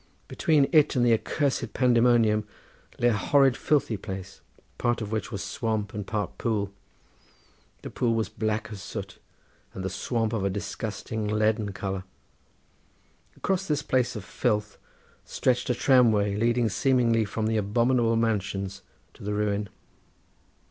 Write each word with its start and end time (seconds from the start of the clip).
Between 0.27 0.67
it 0.71 0.95
and 0.95 1.05
the 1.05 1.13
accursed 1.13 1.73
pandemonium, 1.73 2.47
lay 2.97 3.09
a 3.09 3.13
horrid 3.13 3.55
filthy 3.55 3.97
place, 3.97 4.41
part 4.79 4.99
of 4.99 5.11
which 5.11 5.31
was 5.31 5.43
swamp 5.43 5.93
and 5.93 6.07
part 6.07 6.39
pool: 6.39 6.73
the 7.83 7.91
pool 7.91 8.25
black 8.39 8.71
as 8.71 8.81
soot, 8.81 9.19
and 9.75 9.85
the 9.85 9.91
swamp 9.91 10.33
of 10.33 10.43
a 10.43 10.49
disgusting 10.49 11.27
leaden 11.27 11.71
colour. 11.71 12.03
Across 13.37 13.67
this 13.67 13.83
place 13.83 14.15
of 14.15 14.25
filth 14.25 14.79
stretched 15.23 15.69
a 15.69 15.75
tramway 15.75 16.35
leading 16.35 16.67
seemingly 16.67 17.23
from 17.23 17.45
the 17.45 17.57
abominable 17.57 18.15
mansions 18.15 18.81
to 19.13 19.23
the 19.23 19.35
ruin. 19.35 19.69